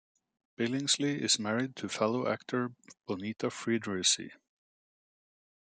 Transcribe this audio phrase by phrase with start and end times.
[0.57, 2.71] Billingsley is married to fellow actor
[3.05, 4.31] Bonita Friedericy.